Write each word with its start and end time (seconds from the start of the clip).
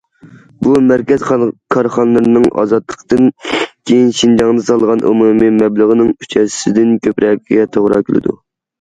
بۇ، 0.67 0.71
مەركەز 0.85 1.25
كارخانىلىرىنىڭ 1.75 2.47
ئازادلىقتىن 2.63 3.31
كېيىن 3.51 4.11
شىنجاڭدا 4.23 4.67
سالغان 4.73 5.07
ئومۇمىي 5.13 5.55
مەبلىغىنىڭ 5.63 6.13
ئۈچ 6.19 6.39
ھەسسىسىدىن 6.43 7.01
كۆپرەكىگە 7.09 7.73
توغرا 7.79 8.07
كېلىدۇ. 8.11 8.41